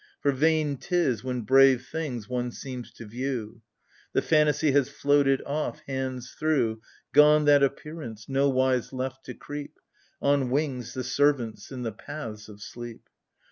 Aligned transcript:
For 0.19 0.31
vain 0.31 0.77
'tis, 0.77 1.23
when 1.23 1.41
brave 1.41 1.85
things 1.85 2.27
one 2.27 2.49
seems 2.51 2.91
to 2.93 3.05
view; 3.05 3.61
The 4.13 4.23
fantasy 4.23 4.71
has 4.71 4.89
floated 4.89 5.43
off, 5.43 5.81
hands 5.85 6.31
through; 6.31 6.81
Gone, 7.13 7.45
that 7.45 7.61
appearance, 7.61 8.27
—nowise 8.27 8.93
left 8.93 9.23
to 9.27 9.35
creep,— 9.35 9.77
On 10.31 10.49
wings, 10.49 10.95
the 10.95 11.03
servants 11.03 11.71
in 11.71 11.83
the 11.83 11.91
paths 11.91 12.49
of 12.49 12.63
sleep 12.63 13.09